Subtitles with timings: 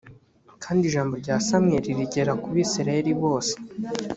[0.63, 3.53] kandi ijambo rya samweli rigera ku bisirayeli bose